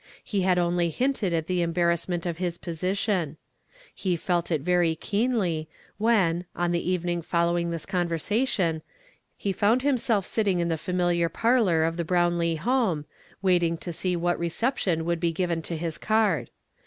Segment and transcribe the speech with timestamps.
[0.23, 3.37] He had only hinted at the embarrassment of us position.
[3.93, 8.81] He felt it very keenly, when, on the evening following this conversation,
[9.37, 13.05] he found umsel sitting in the familiar parlor of the Brownlee home,
[13.43, 16.49] waiting to see what reception would be given to his card.